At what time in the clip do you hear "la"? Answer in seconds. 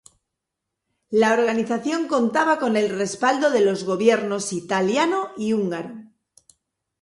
1.11-1.31